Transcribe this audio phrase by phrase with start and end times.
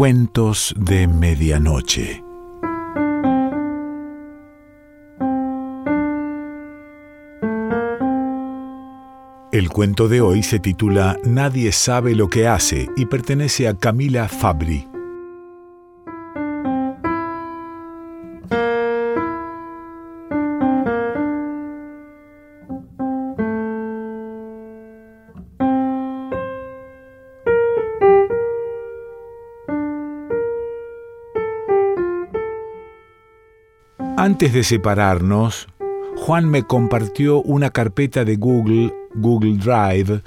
[0.00, 2.24] Cuentos de Medianoche.
[9.52, 14.26] El cuento de hoy se titula Nadie sabe lo que hace y pertenece a Camila
[14.28, 14.89] Fabri.
[34.40, 35.68] Antes de separarnos,
[36.16, 40.22] Juan me compartió una carpeta de Google, Google Drive,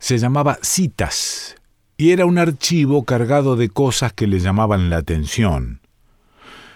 [0.00, 1.54] se llamaba Citas,
[1.96, 5.78] y era un archivo cargado de cosas que le llamaban la atención.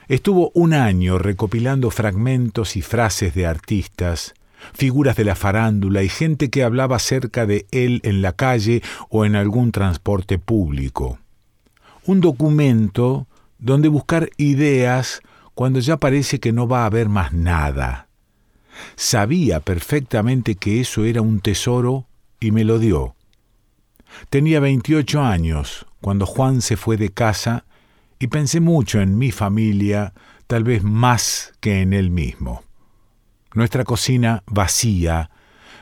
[0.07, 4.35] Estuvo un año recopilando fragmentos y frases de artistas,
[4.73, 9.25] figuras de la farándula y gente que hablaba acerca de él en la calle o
[9.25, 11.19] en algún transporte público.
[12.05, 13.27] Un documento
[13.59, 15.23] donde buscar ideas
[15.59, 18.07] cuando ya parece que no va a haber más nada.
[18.95, 22.07] Sabía perfectamente que eso era un tesoro
[22.39, 23.17] y me lo dio.
[24.31, 27.65] Tenía 28 años cuando Juan se fue de casa
[28.21, 30.13] y pensé mucho en mi familia,
[30.47, 32.63] tal vez más que en él mismo.
[33.53, 35.33] Nuestra cocina vacía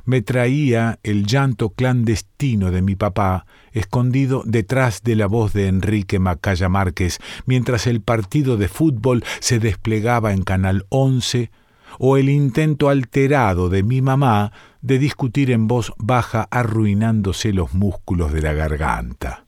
[0.07, 6.19] me traía el llanto clandestino de mi papá, escondido detrás de la voz de Enrique
[6.19, 11.51] Macaya Márquez, mientras el partido de fútbol se desplegaba en Canal 11,
[11.99, 18.33] o el intento alterado de mi mamá de discutir en voz baja arruinándose los músculos
[18.33, 19.45] de la garganta.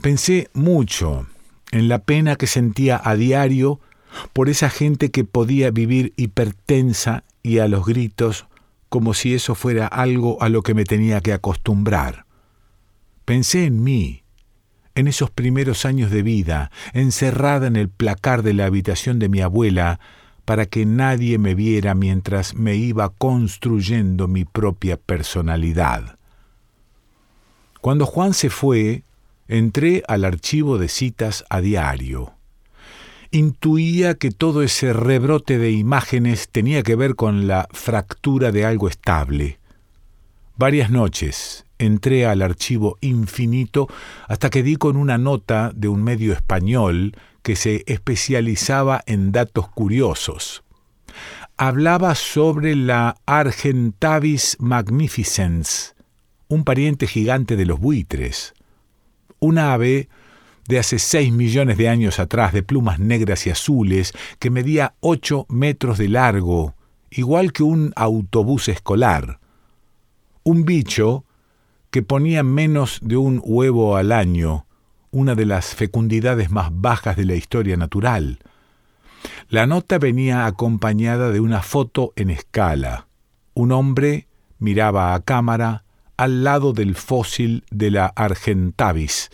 [0.00, 1.26] Pensé mucho
[1.72, 3.80] en la pena que sentía a diario
[4.32, 8.46] por esa gente que podía vivir hipertensa y a los gritos
[8.94, 12.26] como si eso fuera algo a lo que me tenía que acostumbrar.
[13.24, 14.22] Pensé en mí,
[14.94, 19.40] en esos primeros años de vida, encerrada en el placar de la habitación de mi
[19.40, 19.98] abuela,
[20.44, 26.16] para que nadie me viera mientras me iba construyendo mi propia personalidad.
[27.80, 29.02] Cuando Juan se fue,
[29.48, 32.34] entré al archivo de citas a diario
[33.34, 38.88] intuía que todo ese rebrote de imágenes tenía que ver con la fractura de algo
[38.88, 39.58] estable.
[40.56, 43.88] Varias noches entré al archivo infinito
[44.28, 49.68] hasta que di con una nota de un medio español que se especializaba en datos
[49.68, 50.62] curiosos.
[51.56, 55.96] Hablaba sobre la Argentavis magnificens,
[56.46, 58.54] un pariente gigante de los buitres,
[59.40, 60.08] una ave
[60.68, 65.46] de hace seis millones de años atrás, de plumas negras y azules, que medía ocho
[65.48, 66.74] metros de largo,
[67.10, 69.40] igual que un autobús escolar.
[70.42, 71.24] Un bicho
[71.90, 74.66] que ponía menos de un huevo al año,
[75.10, 78.40] una de las fecundidades más bajas de la historia natural.
[79.48, 83.06] La nota venía acompañada de una foto en escala.
[83.54, 84.26] Un hombre
[84.58, 85.84] miraba a cámara
[86.16, 89.30] al lado del fósil de la Argentavis,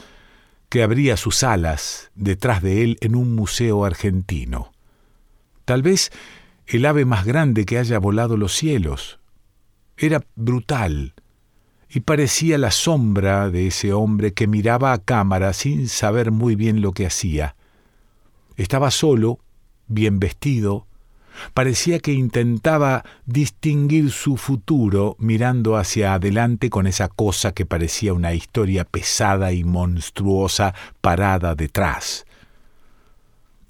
[0.70, 4.72] que abría sus alas detrás de él en un museo argentino.
[5.66, 6.10] Tal vez
[6.66, 9.18] el ave más grande que haya volado los cielos.
[9.96, 11.14] Era brutal
[11.88, 16.80] y parecía la sombra de ese hombre que miraba a cámara sin saber muy bien
[16.80, 17.56] lo que hacía.
[18.56, 19.40] Estaba solo,
[19.88, 20.86] bien vestido,
[21.54, 28.34] Parecía que intentaba distinguir su futuro mirando hacia adelante con esa cosa que parecía una
[28.34, 32.26] historia pesada y monstruosa parada detrás.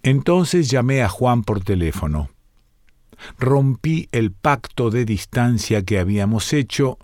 [0.03, 2.31] Entonces llamé a Juan por teléfono.
[3.39, 6.99] Rompí el pacto de distancia que habíamos hecho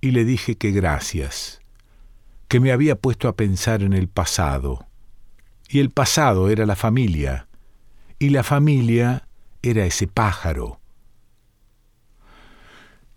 [0.00, 1.60] y le dije que gracias,
[2.46, 4.86] que me había puesto a pensar en el pasado.
[5.68, 7.48] Y el pasado era la familia,
[8.20, 9.25] y la familia
[9.70, 10.80] era ese pájaro.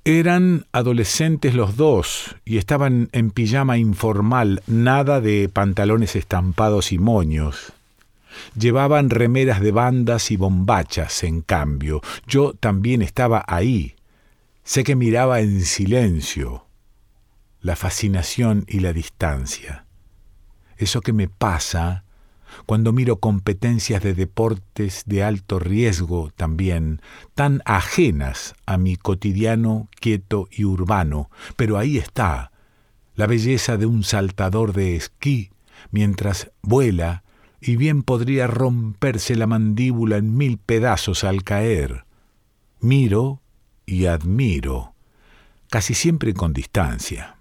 [0.06, 7.74] Eran adolescentes los dos y estaban en pijama informal, nada de pantalones estampados y moños.
[8.58, 12.02] Llevaban remeras de bandas y bombachas, en cambio.
[12.28, 13.96] Yo también estaba ahí.
[14.64, 16.66] Sé que miraba en silencio
[17.62, 19.86] la fascinación y la distancia.
[20.78, 22.06] Eso que me pasa
[22.66, 27.02] cuando miro competencias de deportes de alto riesgo también,
[27.36, 32.52] tan ajenas a mi cotidiano quieto y urbano, pero ahí está
[33.16, 35.52] la belleza de un saltador de esquí
[35.92, 37.24] mientras vuela
[37.62, 42.06] y bien podría romperse la mandíbula en mil pedazos al caer.
[42.80, 43.42] Miro
[43.86, 44.94] y admiro,
[45.70, 47.39] casi siempre con distancia.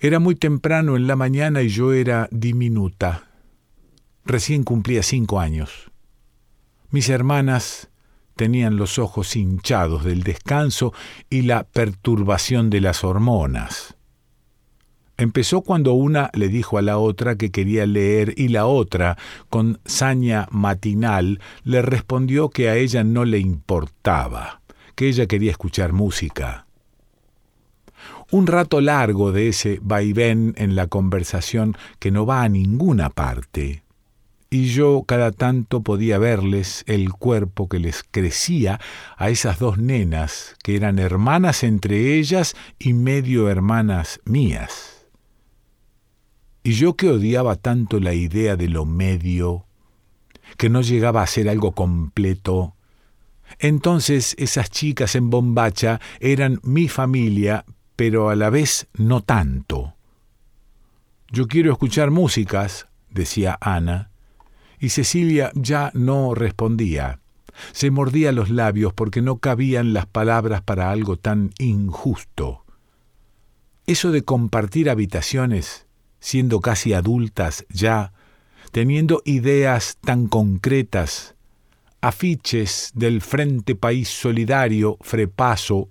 [0.00, 3.28] Era muy temprano en la mañana y yo era diminuta.
[4.24, 5.90] Recién cumplía cinco años.
[6.90, 7.88] Mis hermanas
[8.36, 10.92] tenían los ojos hinchados del descanso
[11.30, 13.96] y la perturbación de las hormonas.
[15.16, 19.18] Empezó cuando una le dijo a la otra que quería leer y la otra,
[19.50, 24.62] con saña matinal, le respondió que a ella no le importaba,
[24.94, 26.66] que ella quería escuchar música.
[28.32, 33.84] Un rato largo de ese vaivén en la conversación que no va a ninguna parte
[34.52, 38.78] y yo cada tanto podía verles el cuerpo que les crecía
[39.16, 45.06] a esas dos nenas, que eran hermanas entre ellas y medio hermanas mías.
[46.62, 49.64] Y yo que odiaba tanto la idea de lo medio,
[50.58, 52.76] que no llegaba a ser algo completo,
[53.58, 57.64] entonces esas chicas en bombacha eran mi familia,
[57.96, 59.94] pero a la vez no tanto.
[61.30, 64.10] Yo quiero escuchar músicas, decía Ana,
[64.78, 67.20] y Cecilia ya no respondía.
[67.72, 72.64] Se mordía los labios porque no cabían las palabras para algo tan injusto.
[73.86, 75.86] Eso de compartir habitaciones,
[76.20, 78.12] siendo casi adultas ya,
[78.72, 81.34] teniendo ideas tan concretas,
[82.00, 85.88] afiches del Frente País Solidario, Frepaso,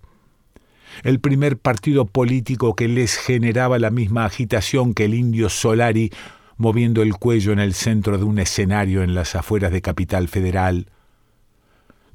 [1.03, 6.11] el primer partido político que les generaba la misma agitación que el indio Solari
[6.57, 10.87] moviendo el cuello en el centro de un escenario en las afueras de Capital Federal.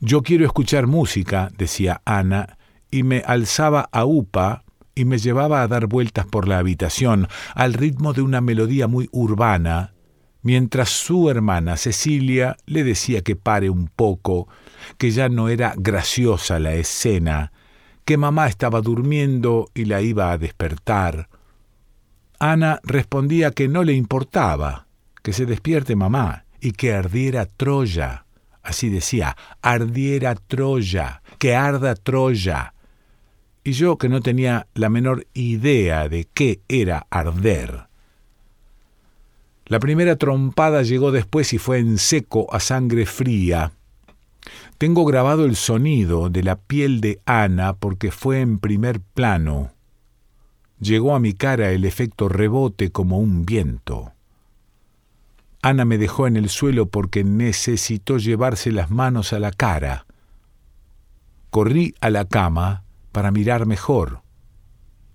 [0.00, 2.58] Yo quiero escuchar música, decía Ana,
[2.90, 4.64] y me alzaba a upa
[4.94, 9.08] y me llevaba a dar vueltas por la habitación al ritmo de una melodía muy
[9.10, 9.94] urbana,
[10.42, 14.48] mientras su hermana Cecilia le decía que pare un poco,
[14.96, 17.52] que ya no era graciosa la escena,
[18.06, 21.28] que mamá estaba durmiendo y la iba a despertar,
[22.38, 24.86] Ana respondía que no le importaba,
[25.22, 28.24] que se despierte mamá y que ardiera Troya.
[28.62, 32.74] Así decía, ardiera Troya, que arda Troya.
[33.64, 37.86] Y yo que no tenía la menor idea de qué era arder.
[39.64, 43.72] La primera trompada llegó después y fue en seco a sangre fría.
[44.78, 49.70] Tengo grabado el sonido de la piel de Ana porque fue en primer plano
[50.80, 54.12] Llegó a mi cara el efecto rebote como un viento.
[55.62, 60.06] Ana me dejó en el suelo porque necesitó llevarse las manos a la cara.
[61.50, 64.20] Corrí a la cama para mirar mejor.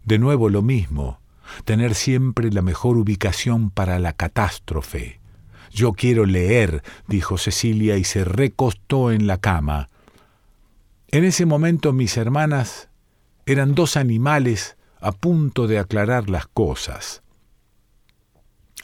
[0.04, 1.20] De nuevo lo mismo,
[1.64, 5.21] tener siempre la mejor ubicación para la catástrofe.
[5.74, 9.90] Yo quiero leer, dijo Cecilia y se recostó en la cama.
[11.08, 12.90] En ese momento mis hermanas
[13.46, 17.24] eran dos animales a punto de aclarar las cosas.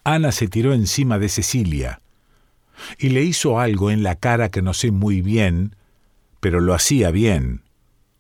[0.04, 2.02] Ana se tiró encima de Cecilia
[2.98, 5.76] y le hizo algo en la cara que no sé muy bien,
[6.40, 7.64] pero lo hacía bien.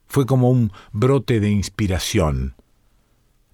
[0.07, 2.56] Fue como un brote de inspiración.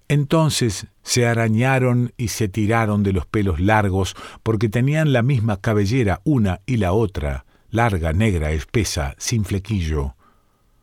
[0.08, 6.20] Entonces se arañaron y se tiraron de los pelos largos porque tenían la misma cabellera
[6.24, 10.14] una y la otra, larga, negra, espesa, sin flequillo.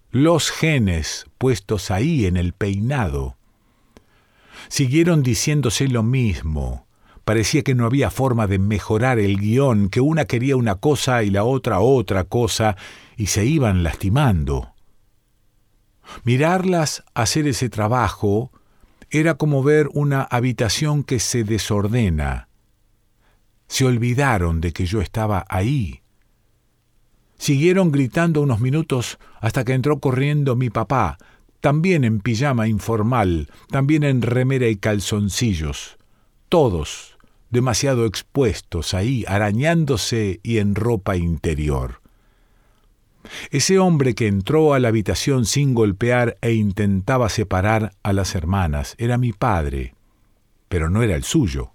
[0.10, 3.38] Los genes puestos ahí en el peinado.
[4.68, 6.86] Siguieron diciéndose lo mismo.
[7.24, 11.30] Parecía que no había forma de mejorar el guion, que una quería una cosa y
[11.30, 12.76] la otra otra cosa,
[13.16, 14.74] y se iban lastimando.
[16.24, 18.52] Mirarlas hacer ese trabajo
[19.12, 22.48] era como ver una habitación que se desordena.
[23.68, 26.02] Se olvidaron de que yo estaba ahí.
[27.38, 31.18] Siguieron gritando unos minutos hasta que entró corriendo mi papá,
[31.60, 35.98] también en pijama informal, también en remera y calzoncillos,
[36.50, 37.18] todos
[37.52, 42.01] demasiado expuestos ahí, arañándose y en ropa interior.
[43.50, 48.96] Ese hombre que entró a la habitación sin golpear e intentaba separar a las hermanas
[48.98, 49.94] era mi padre,
[50.70, 51.72] pero no era el suyo.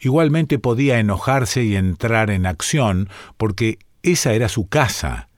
[0.00, 5.28] Igualmente podía enojarse y entrar en acción, porque esa era su casa,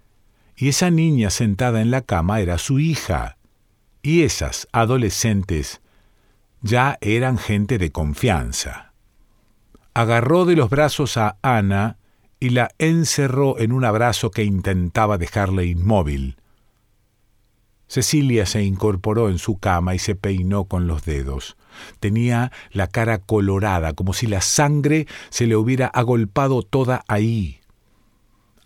[0.56, 3.36] y esa niña sentada en la cama era su hija,
[4.02, 5.80] y esas adolescentes
[6.62, 8.92] ya eran gente de confianza.
[9.94, 11.98] Agarró de los brazos a Ana
[12.40, 16.36] y la encerró en un abrazo que intentaba dejarle inmóvil.
[17.88, 21.56] Cecilia se incorporó en su cama y se peinó con los dedos.
[22.00, 27.60] Tenía la cara colorada, como si la sangre se le hubiera agolpado toda ahí,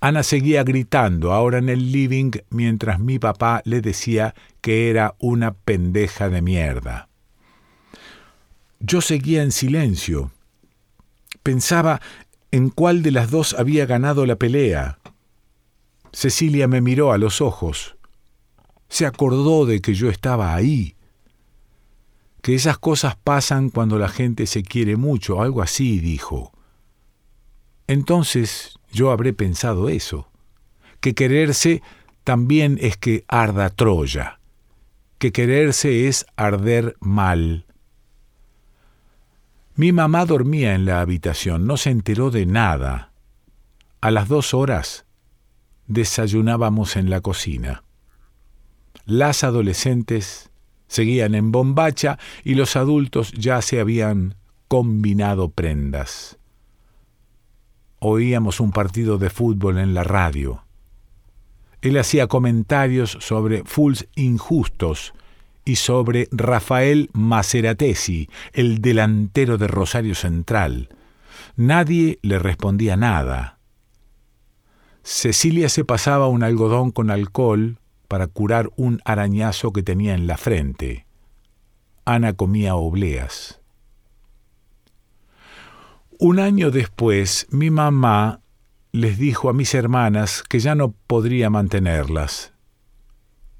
[0.02, 5.52] Ana seguía gritando, ahora en el living, mientras mi papá le decía que era una
[5.52, 7.08] pendeja de mierda.
[8.78, 10.32] Yo seguía en silencio.
[11.42, 12.00] Pensaba
[12.50, 14.98] en cuál de las dos había ganado la pelea.
[16.12, 17.96] Cecilia me miró a los ojos.
[18.88, 20.96] Se acordó de que yo estaba ahí.
[22.42, 26.52] Que esas cosas pasan cuando la gente se quiere mucho, algo así, dijo.
[27.86, 30.30] Entonces yo habré pensado eso,
[31.00, 31.82] que quererse
[32.24, 34.40] también es que arda Troya,
[35.18, 37.66] que quererse es arder mal.
[39.80, 43.12] Mi mamá dormía en la habitación, no se enteró de nada.
[44.02, 45.06] A las dos horas
[45.86, 47.82] desayunábamos en la cocina.
[49.06, 50.50] Las adolescentes
[50.86, 54.34] seguían en bombacha y los adultos ya se habían
[54.68, 56.36] combinado prendas.
[58.00, 60.62] Oíamos un partido de fútbol en la radio.
[61.80, 65.14] Él hacía comentarios sobre Fools injustos
[65.70, 70.88] y sobre Rafael Maceratesi, el delantero de Rosario Central.
[71.54, 73.60] Nadie le respondía nada.
[75.04, 80.38] Cecilia se pasaba un algodón con alcohol para curar un arañazo que tenía en la
[80.38, 81.06] frente.
[82.04, 83.60] Ana comía obleas.
[86.18, 88.40] Un año después, mi mamá
[88.90, 92.54] les dijo a mis hermanas que ya no podría mantenerlas.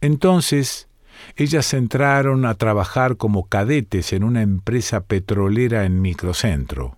[0.00, 0.89] Entonces,
[1.36, 6.96] ellas entraron a trabajar como cadetes en una empresa petrolera en microcentro.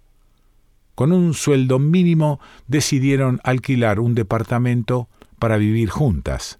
[0.95, 6.59] Con un sueldo mínimo decidieron alquilar un departamento para vivir juntas.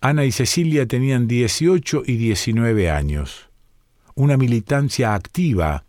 [0.00, 3.48] Ana y Cecilia tenían 18 y 19 años,
[4.14, 5.84] una militancia activa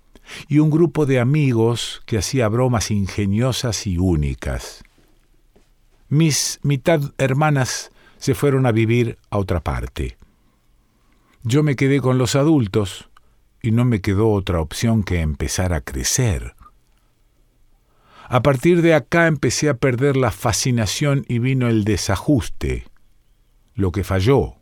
[0.47, 4.83] y un grupo de amigos que hacía bromas ingeniosas y únicas.
[6.09, 10.17] Mis mitad hermanas se fueron a vivir a otra parte.
[11.47, 13.09] Yo me quedé con los adultos
[13.61, 16.55] y no me quedó otra opción que empezar a crecer.
[18.27, 22.87] A partir de acá empecé a perder la fascinación y vino el desajuste,
[23.75, 24.55] lo que falló,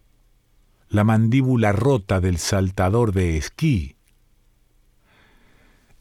[0.89, 3.95] la mandíbula rota del saltador de esquí,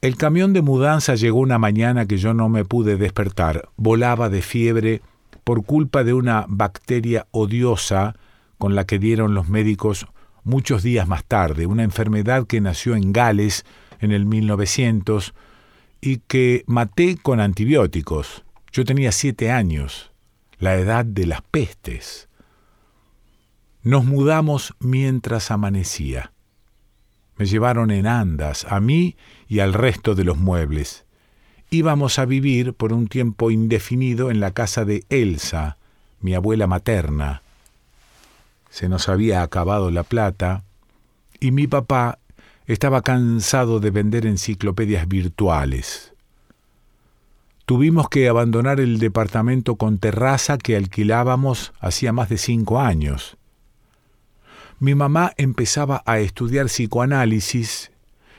[0.03, 3.69] el camión de mudanza llegó una mañana que yo no me pude despertar.
[3.77, 5.01] Volaba de fiebre
[5.45, 8.13] por culpa de una bacteria odiosa
[8.57, 10.05] con la que dieron los médicos
[10.43, 13.65] muchos días más tarde, una enfermedad que nació en Gales
[13.99, 15.33] en el 1900
[16.01, 18.43] y que maté con antibióticos.
[18.71, 20.11] Yo tenía siete años,
[20.57, 22.27] la edad de las pestes.
[23.83, 26.31] Nos mudamos mientras amanecía.
[27.37, 29.15] Me llevaron en andas, a mí
[29.47, 31.05] y al resto de los muebles.
[31.69, 35.77] Íbamos a vivir por un tiempo indefinido en la casa de Elsa,
[36.19, 37.42] mi abuela materna.
[38.73, 40.63] Se nos había acabado la plata
[41.39, 42.17] y mi papá
[42.65, 46.13] estaba cansado de vender enciclopedias virtuales.
[47.65, 53.37] Tuvimos que abandonar el departamento con terraza que alquilábamos hacía más de cinco años
[54.83, 57.93] mi mamá empezaba a estudiar psicoanálisis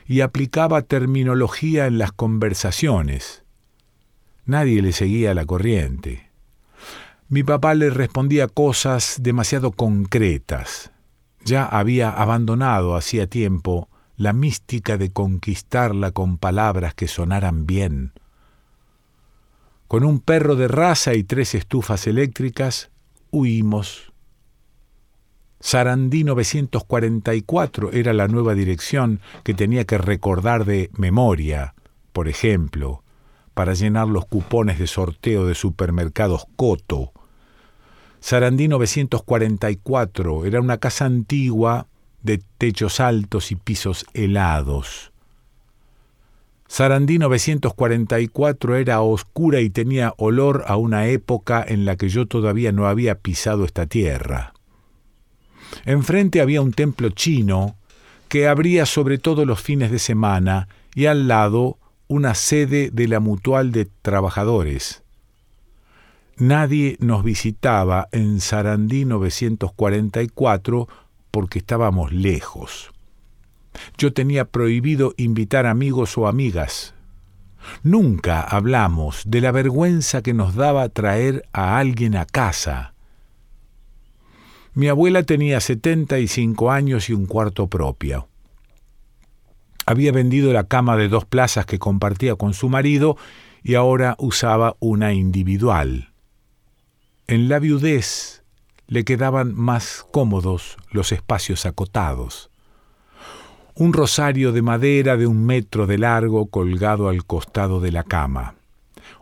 [0.05, 3.43] y aplicaba terminología en las conversaciones.
[4.45, 6.24] Nadie le seguía la corriente.
[7.27, 10.91] Mi papá le respondía cosas demasiado concretas.
[11.43, 18.13] Ya había abandonado hacía tiempo la mística de conquistarla con palabras que sonaran bien.
[19.87, 22.91] Con un perro de raza y tres estufas eléctricas,
[23.31, 24.13] huimos
[25.59, 31.73] Sarandí 944 era la nueva dirección que tenía que recordar de memoria,
[32.13, 33.03] por ejemplo,
[33.55, 37.11] para llenar los cupones de sorteo de supermercados Coto.
[38.19, 41.87] Sarandí 944 era una casa antigua
[42.21, 45.11] de techos altos y pisos helados.
[46.67, 52.71] Sarandí 944 era oscura y tenía olor a una época en la que yo todavía
[52.71, 54.53] no había pisado esta tierra.
[55.85, 57.77] Enfrente había un templo chino
[58.27, 63.19] que abría sobre todo los fines de semana y al lado una sede de la
[63.19, 65.03] Mutual de Trabajadores.
[66.37, 70.87] Nadie nos visitaba en Sarandí 944
[71.31, 72.91] porque estábamos lejos.
[73.97, 76.93] Yo tenía prohibido invitar amigos o amigas.
[77.83, 82.95] Nunca hablamos de la vergüenza que nos daba traer a alguien a casa
[84.75, 88.27] mi abuela tenía 75 años y un cuarto propio.
[89.85, 93.17] Había vendido la cama de dos plazas que compartía con su marido
[93.63, 96.09] y ahora usaba una individual.
[97.27, 98.43] En la viudez
[98.87, 102.51] le quedaban más cómodos los espacios acotados.
[103.77, 108.55] un rosario de madera de un metro de largo colgado al costado de la cama,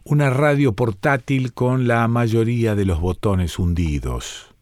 [0.03, 4.52] una radio portátil con la mayoría de los botones hundidos,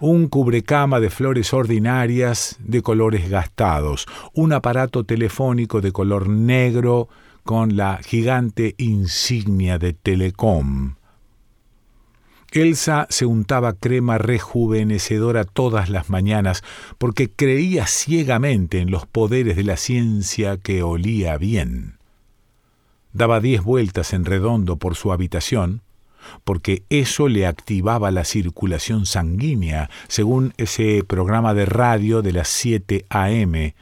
[0.00, 7.08] un cubrecama de flores ordinarias de colores gastados, un aparato telefónico de color negro
[7.44, 10.94] con la gigante insignia de Telecom,
[12.52, 16.64] Elsa se untaba crema rejuvenecedora todas las mañanas
[16.98, 21.98] porque creía ciegamente en los poderes de la ciencia que olía bien.
[23.12, 25.82] Daba diez vueltas en redondo por su habitación,
[26.44, 33.06] porque eso le activaba la circulación sanguínea, según ese programa de radio de las 7
[33.08, 33.74] a.m.,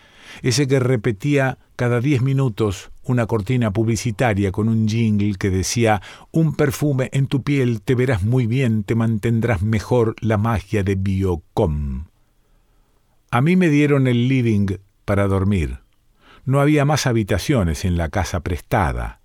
[0.43, 6.55] ese que repetía cada diez minutos una cortina publicitaria con un jingle que decía Un
[6.55, 12.07] perfume en tu piel, te verás muy bien, te mantendrás mejor la magia de Biocom.
[13.31, 15.79] A mí me dieron el living para dormir.
[16.45, 19.18] No había más habitaciones en la casa prestada.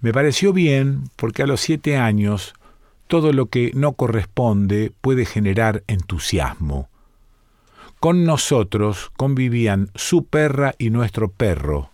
[0.00, 2.54] Me pareció bien porque a los siete años
[3.06, 6.88] todo lo que no corresponde puede generar entusiasmo.
[8.00, 11.90] Con nosotros convivían su perra y nuestro perro,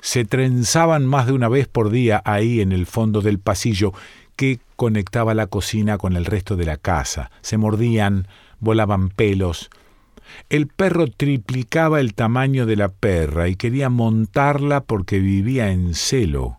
[0.00, 3.92] se trenzaban más de una vez por día ahí en el fondo del pasillo
[4.36, 7.30] que conectaba la cocina con el resto de la casa.
[7.42, 8.28] Se mordían,
[8.60, 9.70] volaban pelos.
[10.50, 16.58] El perro triplicaba el tamaño de la perra y quería montarla porque vivía en celo.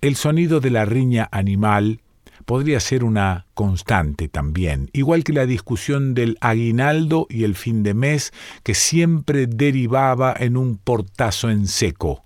[0.00, 2.00] El sonido de la riña animal
[2.46, 7.92] podría ser una constante también, igual que la discusión del aguinaldo y el fin de
[7.92, 12.24] mes que siempre derivaba en un portazo en seco.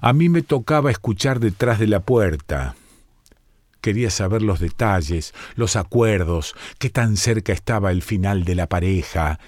[0.00, 2.76] A mí me tocaba escuchar detrás de la puerta.
[3.82, 9.38] Quería saber los detalles, los acuerdos, qué tan cerca estaba el final de la pareja.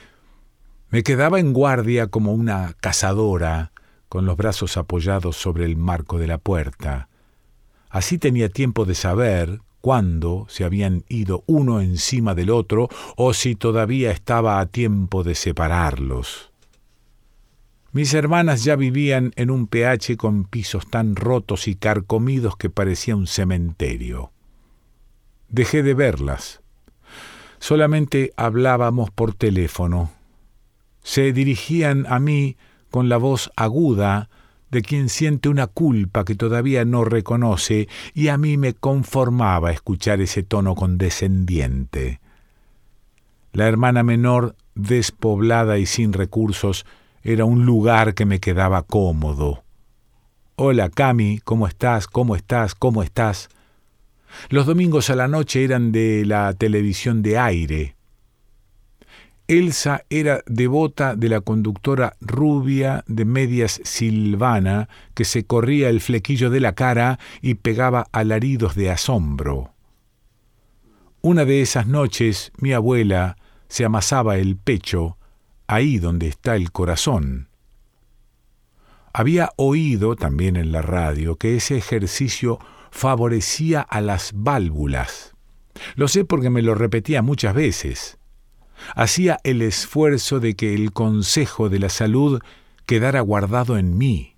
[0.91, 3.73] Me quedaba en guardia como una cazadora,
[4.09, 7.09] con los brazos apoyados sobre el marco de la puerta.
[7.91, 13.55] Así tenía tiempo de saber cuándo se habían ido uno encima del otro o si
[13.55, 16.51] todavía estaba a tiempo de separarlos.
[17.93, 23.17] Mis hermanas ya vivían en un PH con pisos tan rotos y carcomidos que parecía
[23.17, 24.31] un cementerio.
[25.49, 26.61] Dejé de verlas.
[27.59, 30.13] Solamente hablábamos por teléfono.
[31.03, 32.57] Se dirigían a mí
[32.91, 34.29] con la voz aguda
[34.71, 40.21] de quien siente una culpa que todavía no reconoce, y a mí me conformaba escuchar
[40.21, 42.21] ese tono condescendiente.
[43.53, 46.85] La hermana menor, despoblada y sin recursos,
[47.23, 49.65] era un lugar que me quedaba cómodo.
[50.57, 52.07] Hola, Cami, ¿cómo estás?
[52.07, 52.75] ¿Cómo estás?
[52.75, 53.49] ¿Cómo estás?
[54.51, 57.98] Los domingos a la noche eran de la televisión de aire.
[59.49, 66.51] Elsa era devota de la conductora rubia de medias silvana que se corría el flequillo
[66.51, 69.73] de la cara y pegaba alaridos de asombro.
[71.23, 75.17] Una de esas noches mi abuela se amasaba el pecho,
[75.67, 77.49] ahí donde está el corazón.
[79.15, 82.59] Había oído también en la radio que ese ejercicio
[82.91, 85.35] favorecía a las válvulas.
[85.95, 88.19] Lo sé porque me lo repetía muchas veces
[88.95, 92.41] hacía el esfuerzo de que el consejo de la salud
[92.87, 94.35] quedara guardado en mí.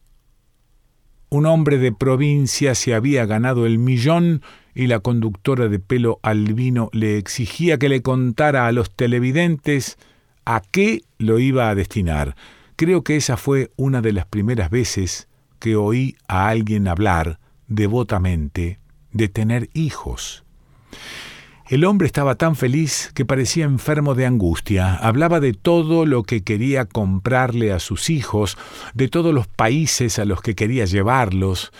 [1.29, 4.43] Un hombre de provincia se había ganado el millón
[4.75, 9.99] y la conductora de pelo albino le exigía que le contara a los televidentes
[10.45, 12.35] a qué lo iba a destinar.
[12.75, 15.29] Creo que esa fue una de las primeras veces
[15.61, 18.81] que oí a alguien hablar devotamente
[19.13, 20.45] de tener hijos.
[21.71, 24.97] El hombre estaba tan feliz que parecía enfermo de angustia.
[24.97, 28.59] Hablaba de todo lo que quería comprarle a sus hijos,
[28.93, 31.71] de todos los países a los que quería llevarlos.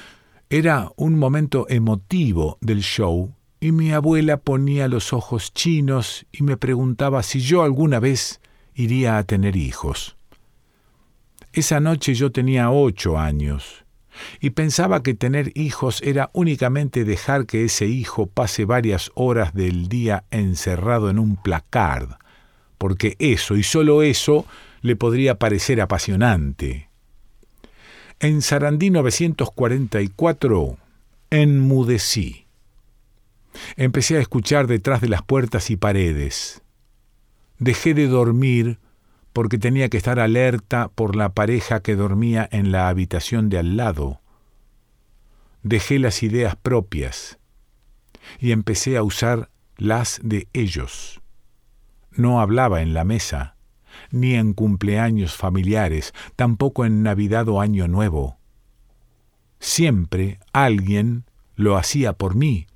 [0.49, 6.57] Era un momento emotivo del show y mi abuela ponía los ojos chinos y me
[6.57, 8.41] preguntaba si yo alguna vez
[8.77, 10.17] iría a tener hijos.
[11.53, 13.85] Esa noche yo tenía ocho años
[14.41, 19.89] y pensaba que tener hijos era únicamente dejar que ese hijo pase varias horas del
[19.89, 22.11] día encerrado en un placard,
[22.79, 24.47] porque eso y sólo eso
[24.83, 26.89] le podría parecer apasionante.
[28.19, 30.77] En Sarandí 944
[31.31, 32.47] enmudecí.
[33.77, 36.63] Empecé a escuchar detrás de las puertas y paredes.
[37.59, 38.79] Dejé de dormir
[39.33, 43.77] porque tenía que estar alerta por la pareja que dormía en la habitación de al
[43.77, 44.21] lado.
[45.63, 47.39] Dejé las ideas propias
[48.39, 51.21] y empecé a usar las de ellos.
[52.11, 53.57] No hablaba en la mesa,
[54.11, 58.39] ni en cumpleaños familiares, tampoco en Navidad o Año Nuevo.
[59.59, 62.67] Siempre alguien lo hacía por mí.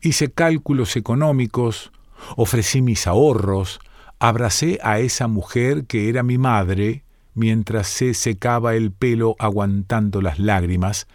[0.00, 1.92] Hice cálculos económicos,
[2.36, 3.80] ofrecí mis ahorros,
[4.22, 7.02] abracé a esa mujer que era mi madre,
[7.34, 11.08] mientras se secaba el pelo aguantando las lágrimas,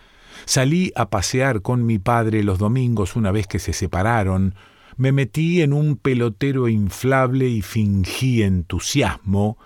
[0.43, 4.55] salí a pasear con mi padre los domingos una vez que se separaron,
[4.97, 9.57] me metí en un pelotero inflable y fingí entusiasmo,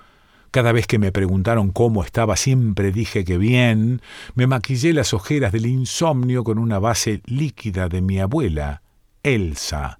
[0.51, 4.01] cada vez que me preguntaron cómo estaba, siempre dije que bien.
[4.35, 8.83] Me maquillé las ojeras del insomnio con una base líquida de mi abuela,
[9.23, 9.99] Elsa,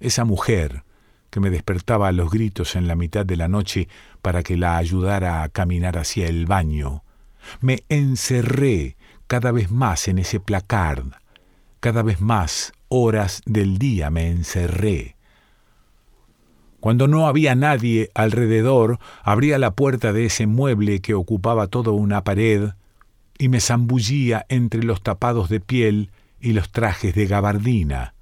[0.00, 0.82] esa mujer
[1.30, 3.88] que me despertaba a los gritos en la mitad de la noche
[4.20, 7.04] para que la ayudara a caminar hacia el baño.
[7.60, 11.04] Me encerré cada vez más en ese placard,
[11.78, 15.16] cada vez más horas del día me encerré.
[16.80, 22.24] Cuando no había nadie alrededor, abría la puerta de ese mueble que ocupaba toda una
[22.24, 22.70] pared
[23.38, 28.14] y me zambullía entre los tapados de piel y los trajes de gabardina.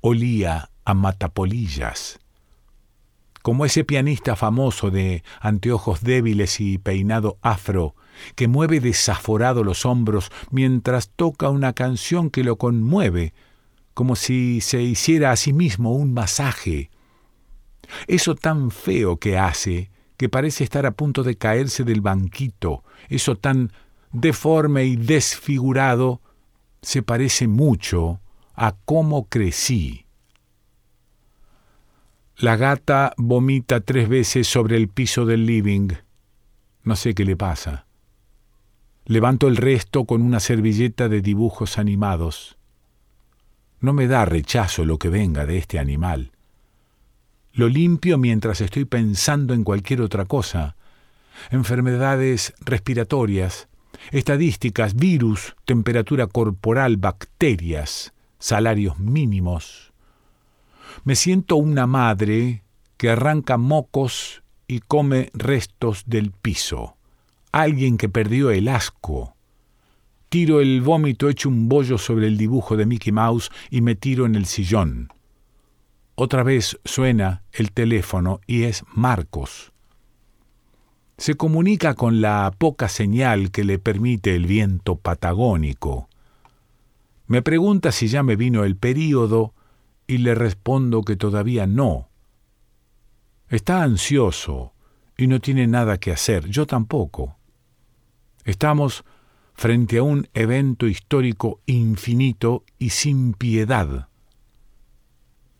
[0.00, 2.19] Olía a matapolillas
[3.42, 7.94] como ese pianista famoso de anteojos débiles y peinado afro,
[8.34, 13.32] que mueve desaforado los hombros mientras toca una canción que lo conmueve,
[13.94, 16.90] como si se hiciera a sí mismo un masaje.
[18.06, 23.36] Eso tan feo que hace, que parece estar a punto de caerse del banquito, eso
[23.36, 23.72] tan
[24.12, 26.20] deforme y desfigurado,
[26.82, 28.20] se parece mucho
[28.54, 30.06] a cómo crecí.
[32.40, 35.90] La gata vomita tres veces sobre el piso del living.
[36.84, 37.84] No sé qué le pasa.
[39.04, 42.56] Levanto el resto con una servilleta de dibujos animados.
[43.80, 46.32] No me da rechazo lo que venga de este animal.
[47.52, 50.76] Lo limpio mientras estoy pensando en cualquier otra cosa.
[51.50, 53.68] Enfermedades respiratorias,
[54.12, 59.89] estadísticas, virus, temperatura corporal, bacterias, salarios mínimos
[61.04, 62.62] me siento una madre
[62.96, 66.96] que arranca mocos y come restos del piso.
[67.52, 69.34] Alguien que perdió el asco.
[70.28, 74.26] Tiro el vómito hecho un bollo sobre el dibujo de Mickey Mouse y me tiro
[74.26, 75.12] en el sillón.
[76.14, 79.72] Otra vez suena el teléfono y es Marcos.
[81.16, 86.08] Se comunica con la poca señal que le permite el viento patagónico.
[87.26, 89.54] Me pregunta si ya me vino el período
[90.10, 92.08] y le respondo que todavía no.
[93.48, 94.74] Está ansioso
[95.16, 97.36] y no tiene nada que hacer, yo tampoco.
[98.44, 99.04] Estamos
[99.54, 104.08] frente a un evento histórico infinito y sin piedad.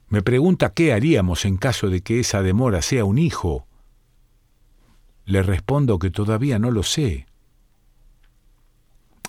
[0.09, 3.69] Me pregunta qué haríamos en caso de que esa demora sea un hijo.
[5.27, 7.27] Le respondo que todavía no lo sé.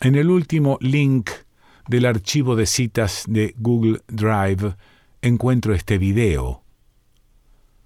[0.02, 1.30] En el último link
[1.88, 4.76] del archivo de citas de Google Drive
[5.22, 6.64] encuentro este video.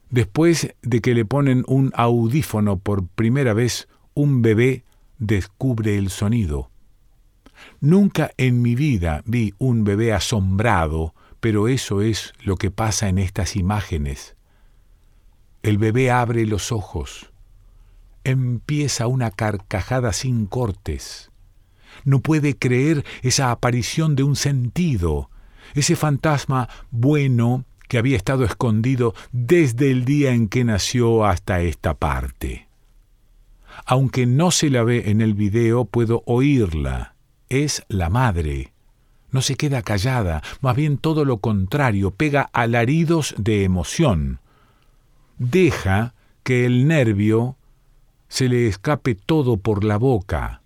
[0.09, 4.85] Después de que le ponen un audífono por primera vez, un bebé
[5.17, 6.69] descubre el sonido.
[7.81, 13.17] Nunca en mi vida vi un bebé asombrado, pero eso es lo que pasa en
[13.17, 14.35] estas imágenes.
[15.63, 17.31] El bebé abre los ojos.
[18.23, 21.31] Empieza una carcajada sin cortes.
[22.03, 25.29] No puede creer esa aparición de un sentido,
[25.73, 31.93] ese fantasma bueno que había estado escondido desde el día en que nació hasta esta
[31.95, 32.67] parte.
[33.85, 37.15] Aunque no se la ve en el video, puedo oírla.
[37.49, 38.73] Es la madre.
[39.31, 44.39] No se queda callada, más bien todo lo contrario, pega alaridos de emoción.
[45.37, 47.57] Deja que el nervio
[48.29, 50.61] se le escape todo por la boca.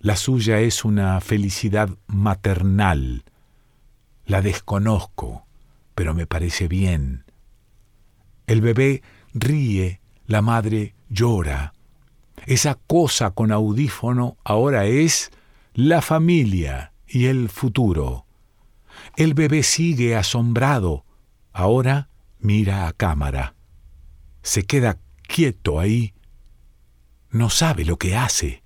[0.00, 3.24] La suya es una felicidad maternal,
[4.26, 5.46] la desconozco,
[5.94, 7.24] pero me parece bien.
[8.46, 11.72] El bebé ríe, la madre llora.
[12.46, 15.30] Esa cosa con audífono ahora es
[15.74, 18.26] la familia y el futuro.
[19.16, 21.04] El bebé sigue asombrado,
[21.52, 22.08] ahora
[22.38, 23.54] mira a cámara.
[24.42, 26.14] Se queda quieto ahí,
[27.30, 28.62] no sabe lo que hace.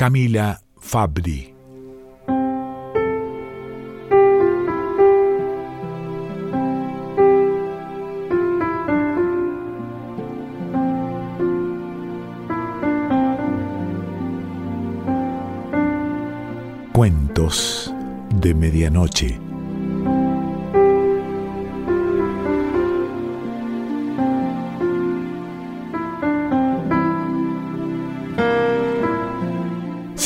[0.00, 1.54] Camila Fabri.
[16.94, 17.94] Cuentos
[18.36, 19.49] de Medianoche.